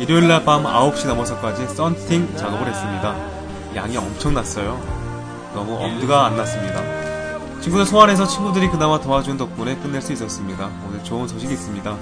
[0.00, 3.41] 일요일날 밤 9시 넘어서까지 썬팅 작업을 했습니다
[3.74, 4.80] 양이 엄청났어요
[5.54, 6.82] 너무 엄두가 안 났습니다
[7.60, 11.96] 친구들 소환해서 친구들이 그나마 도와준 덕분에 끝낼 수 있었습니다 오늘 좋은 소식이 있습니다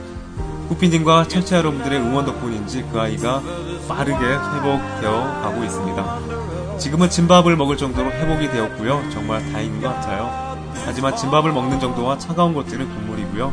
[0.69, 3.43] 후피님과 청취자 여러분들의 응원 덕분인지 그 아이가
[3.89, 6.41] 빠르게 회복되어 가고 있습니다
[6.81, 9.11] 지금은 진밥을 먹을 정도로 회복이 되었고요.
[9.13, 10.57] 정말 다행인 것 같아요.
[10.87, 13.53] 하지만 진밥을 먹는 정도와 차가운 것들은 국물이고요.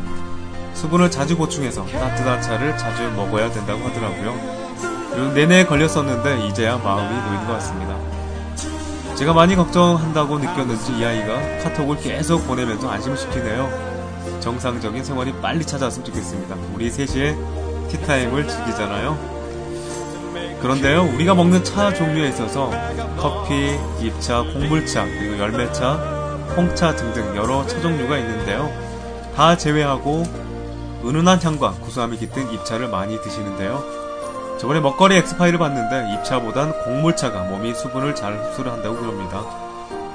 [0.73, 4.56] 수분을 자주 보충해서 따뜻한 차를 자주 먹어야 된다고 하더라고요.
[5.33, 7.95] 내내 걸렸었는데 이제야 마음이 놓이는 것 같습니다.
[9.15, 13.69] 제가 많이 걱정한다고 느꼈는지 이 아이가 카톡을 계속 보내면서 안심을 시키네요.
[14.39, 16.55] 정상적인 생활이 빨리 찾아왔으면 좋겠습니다.
[16.73, 17.35] 우리 셋이의
[17.89, 19.37] 티타임을 즐기잖아요.
[20.61, 22.71] 그런데요, 우리가 먹는 차 종류에 있어서
[23.17, 25.93] 커피, 잎차, 콩물차, 그리고 열매차,
[26.55, 28.71] 홍차 등등 여러 차 종류가 있는데요.
[29.35, 30.23] 다 제외하고
[31.05, 33.96] 은은한 향과 구수함이 깃든 잎차를 많이 드시는데요.
[34.59, 39.43] 저번에 먹거리 엑스파일을 봤는데 잎차보단 곡물차가 몸이 수분을 잘 흡수를 한다고 그럽니다.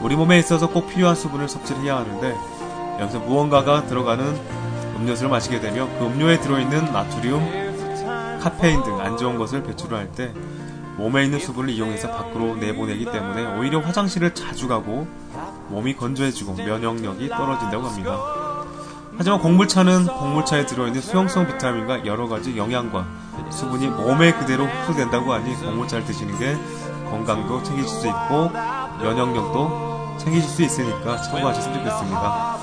[0.01, 2.35] 우리 몸에 있어서 꼭 필요한 수분을 섭취를 해야 하는데
[3.01, 4.41] 여기서 무언가가 들어가는
[4.97, 10.33] 음료수를 마시게 되면 그 음료에 들어있는 나트륨, 카페인 등 안 좋은 것을 배출할 때
[10.97, 15.07] 몸에 있는 수분을 이용해서 밖으로 내보내기 때문에 오히려 화장실을 자주 가고
[15.69, 18.19] 몸이 건조해지고 면역력이 떨어진다고 합니다.
[19.17, 23.07] 하지만 곡물차는 곡물차에 들어있는 수용성 비타민과 여러 가지 영양과
[23.51, 26.57] 수분이 몸에 그대로 흡수된다고 하니 곡물차를 드시는 게
[27.11, 28.51] 건강도 챙기실 수 있고
[29.01, 32.59] 면역력도 챙기실 수 있으니까 참고하셨으면 좋겠습니다.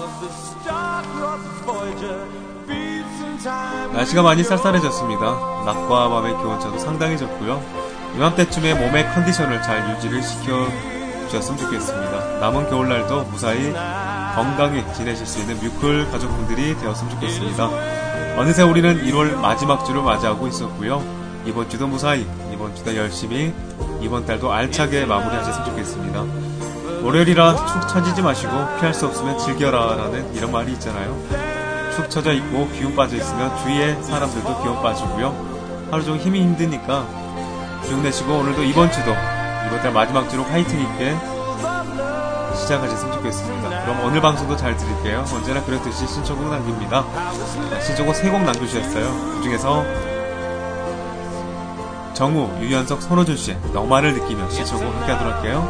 [3.93, 5.21] 날씨가 많이 쌀쌀해졌습니다.
[5.65, 7.61] 낮과 밤의 기온차도 상당히 적고요.
[8.15, 10.67] 이맘때쯤에 몸의 컨디션을 잘 유지를 시켜
[11.27, 12.39] 주셨으면 좋겠습니다.
[12.39, 13.71] 남은 겨울날도 무사히
[14.35, 18.08] 건강히 지내실 수 있는 뮤클 가족분들이 되었으면 좋겠습니다.
[18.37, 21.03] 어느새 우리는 1월 마지막 주를 맞이하고 있었고요.
[21.45, 23.53] 이번 주도 무사히, 이번 주도 열심히,
[24.01, 26.23] 이번 달도 알차게 마무리하셨으면 좋겠습니다.
[27.03, 31.17] 월요일이라 축 처지지 마시고 피할 수 없으면 즐겨라 라는 이런 말이 있잖아요.
[31.95, 35.87] 축 처져 있고 기운 빠져 있으면 주위의 사람들도 기운 빠지고요.
[35.91, 37.07] 하루 종일 힘이 힘드니까
[37.85, 39.11] 기운 내시고 오늘도 이번 주도
[39.67, 41.15] 이번 달 마지막 주로 화이팅 있게
[42.69, 43.83] 시작하셨으면 좋겠습니다.
[43.83, 45.25] 그럼 오늘 방송도 잘 들을게요.
[45.33, 47.03] 언제나 그렇듯이 신청곡 남깁니다.
[47.81, 49.33] 신청곡 3곡 남겨주셨어요.
[49.35, 49.83] 그 중에서
[52.13, 55.67] 정우, 유연석, 손호준 씨의 너만을 느끼며 신청곡 함께 하도록 할게요.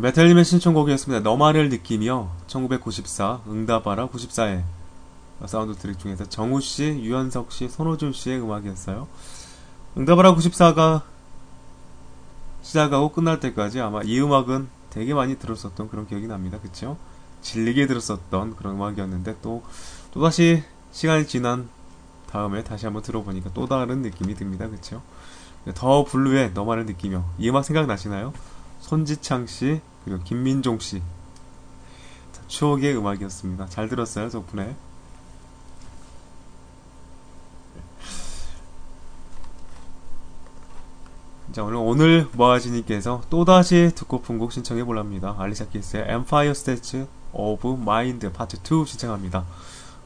[0.00, 1.20] 메탈님의 신청곡이었습니다.
[1.22, 4.62] 너만을 느끼며 1994 응답하라 94의
[5.46, 9.08] 사운드 트랙 중에서 정우 씨, 유연석 씨, 손호준 씨의 음악이었어요.
[9.96, 11.02] 응답하라 94가
[12.62, 16.58] 시작하고 끝날 때까지 아마 이 음악은 되게 많이 들었었던 그런 기억이 납니다.
[16.60, 16.96] 그쵸?
[17.40, 19.62] 질리게 들었었던 그런 음악이었는데 또,
[20.12, 21.68] 또다시 시간이 지난
[22.30, 24.68] 다음에 다시 한번 들어보니까 또 다른 느낌이 듭니다.
[24.68, 25.02] 그쵸?
[25.74, 28.32] 더 블루의 너만을 느끼며 이 음악 생각나시나요?
[28.88, 31.02] 손지창 씨 그리고 김민종 씨
[32.32, 33.66] 자, 추억의 음악이었습니다.
[33.66, 34.74] 잘 들었어요 덕분에.
[41.52, 45.34] 자 오늘 오늘 모아지님께서 또다시 듣고픈 곡 신청해 볼랍니다.
[45.38, 49.44] 알리샤 키스의 Empire State of Mind Part 2 신청합니다.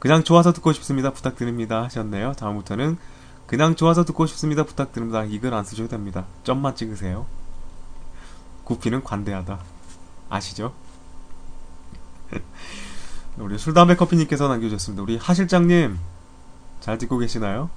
[0.01, 1.13] 그냥 좋아서 듣고 싶습니다.
[1.13, 2.33] 부탁드립니다 하셨네요.
[2.33, 2.99] 다음부터는
[3.47, 4.65] 그냥 좋아서 듣고 싶습니다.
[4.65, 5.23] 부탁드립니다.
[5.23, 6.25] 이글 안 쓰셔도 됩니다.
[6.43, 7.27] 점만 찍으세요.
[8.65, 9.59] 구피는 관대하다.
[10.29, 10.73] 아시죠?
[13.39, 15.03] 우리 술담배 커피님께서 남겨주셨습니다.
[15.03, 15.99] 우리 하실장님
[16.81, 17.71] 잘 듣고 계시나요?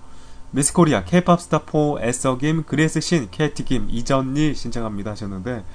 [0.51, 5.65] 미스코리아 K-팝 스타 4 애써김 그레스 신 캐티김 이전일 신청합니다 하셨는데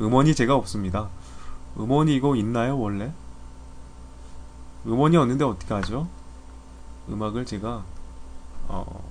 [0.00, 1.08] 음원이 제가 없습니다.
[1.78, 3.12] 음원이 이거 있나요 원래?
[4.86, 6.08] 음원이 없는데 어떻게 하죠?
[7.08, 7.84] 음악을 제가
[8.68, 9.04] 어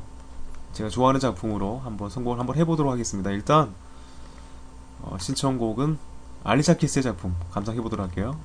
[0.73, 3.29] 제가 좋아하는 작품으로 한번 성공을 한번 해보도록 하겠습니다.
[3.31, 3.73] 일단
[5.01, 5.97] 어, 신청곡은
[6.43, 8.39] 알리샤 키스의 작품 감상해 보도록 할게요.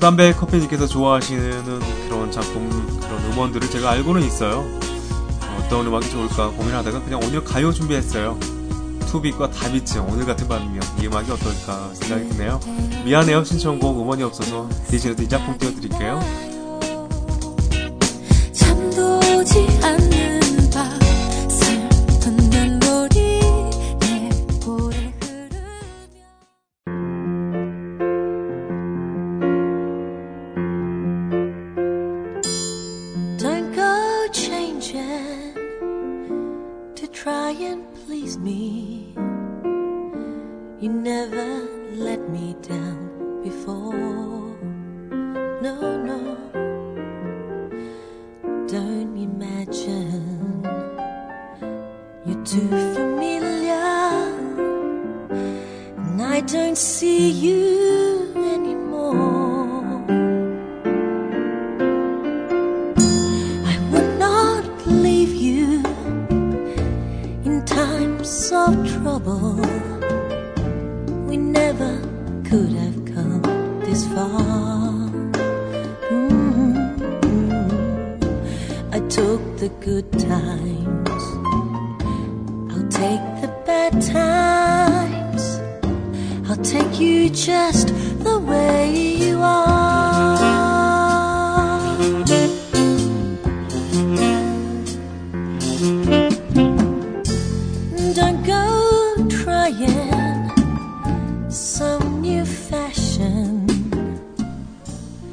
[0.00, 2.70] 우리 술, 담배, 커피님께서 좋아하시는 그런 작품,
[3.00, 4.60] 그런 음원들을 제가 알고는 있어요.
[4.60, 8.38] 어, 어떤 음악이 좋을까 고민하다가 그냥 오늘 가요 준비했어요.
[9.06, 12.60] 투빅과 다비치, 오늘 같은 밤이면 이 음악이 어떨까 생각이 드네요.
[13.04, 16.20] 미안해요, 신청곡 음원이 없어서 대신해도 이 작품 띄워드릴게요.
[18.52, 20.39] 잠도지 않는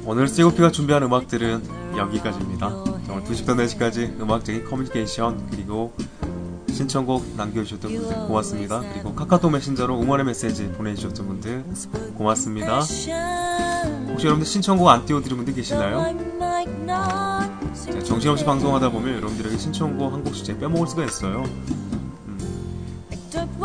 [0.06, 1.64] 오늘 세고피가 준비한 음악들은
[1.98, 2.70] 여기까지입니다.
[3.06, 5.94] 정말 2시부터 4시까지 음악적인 커뮤니케이션 그리고
[6.72, 8.82] 신청곡 남겨주셨던 분들 고맙습니다.
[8.94, 11.66] 그리고 카카오톡 메신저로 응원의 메시지 보내주셨던 분들
[12.16, 12.76] 고맙습니다.
[12.76, 16.06] 혹시 여러분들 신청곡 안 띄워드린 분들 계시나요?
[17.86, 21.44] 제가 정신없이 방송하다 보면 여러분들에게 신청곡 한 곡씩 빼먹을 수가 있어요.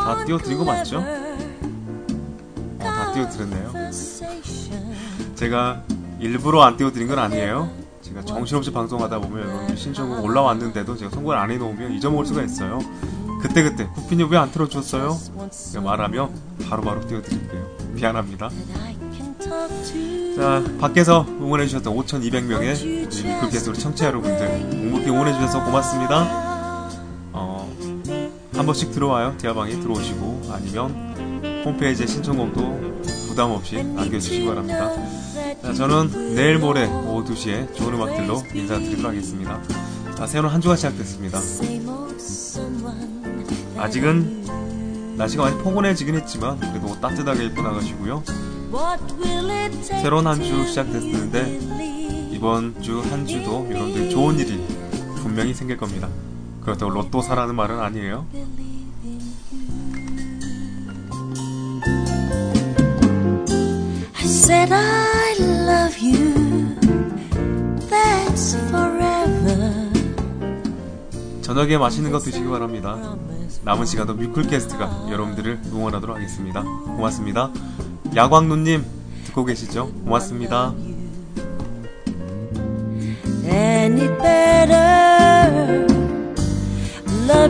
[0.05, 0.98] 다 띄워드린 거 맞죠?
[0.98, 3.72] 어, 다 띄워드렸네요.
[5.34, 5.82] 제가
[6.20, 7.70] 일부러 안 띄워드린 건 아니에요.
[8.03, 12.80] 제가 정신없이 방송하다 보면 여러분들 신청곡 올라왔는데도 제가 선곡을 안 해놓으면 잊어먹을 수가 있어요.
[13.40, 15.16] 그때그때 쿠피님 왜 안 틀어줬어요?
[15.82, 16.30] 말하면
[16.68, 17.66] 바로 바로 띄워드릴게요.
[17.92, 18.50] 미안합니다.
[20.36, 26.51] 자, 밖에서 응원해주셨던 5,200명의 우리 미클캐스 우리 청취자 여러분들 묵묵히 응원해주셔서 고맙습니다.
[28.63, 29.37] 어, 한 번씩 들어와요.
[29.39, 34.93] 대화방에 들어오시고 아니면 홈페이지에 신청곡도 부담 없이 남겨주시기 바랍니다.
[35.63, 39.61] 자, 저는 내일 모레 오후 2시에 좋은 음악들로 인사드리도록 하겠습니다.
[40.17, 41.41] 자, 새로운 한 주가 시작됐습니다.
[43.79, 48.23] 아직은 날씨가 많이 포근해지긴 했지만 그래도 따뜻하게 입고 나가시고요.
[49.83, 51.59] 새로운 한 주 시작됐는데
[52.31, 54.65] 이번 주 한 주도 여러분들 좋은 일이
[55.17, 56.09] 분명히 생길 겁니다.
[56.65, 58.27] 그렇다고 로또 사라는 말은 아니에요.
[64.15, 66.77] I said I love you.
[67.89, 69.91] That's forever.
[71.43, 73.17] 저녁에 맛있는 거 드시기 바랍니다.
[73.65, 76.63] 남은 시간도 뮤클캐스트가 여러분들을 응원하도록 하겠습니다.
[76.63, 77.51] 고맙습니다.
[78.15, 78.85] 야광누님
[79.27, 79.93] 듣고 계시죠?
[80.05, 80.75] 고맙습니다.
[83.45, 84.91] Any better?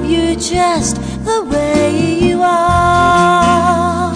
[0.03, 4.11] Love you just the way you are.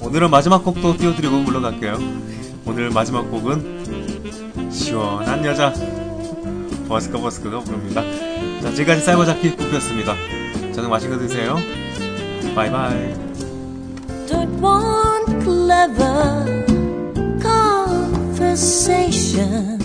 [0.00, 2.31] 오늘은 마지막 곡도 띄워드리고 물러갈게요.
[2.72, 5.74] 오늘 마지막 곡은 시원한 여자
[6.88, 8.00] 버스커 버스커가 부릅니다.
[8.62, 10.14] 자, 지금까지 사이버자키 쿠피였습니다.
[10.74, 11.58] 저녁 맛있는 거 드세요.
[12.54, 13.12] 바이바이.
[14.26, 16.64] Don't want clever
[17.42, 19.81] conversation.